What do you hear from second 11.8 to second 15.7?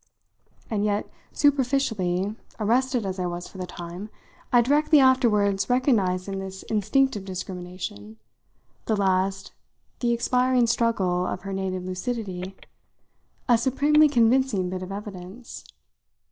lucidity a supremely convincing bit of evidence.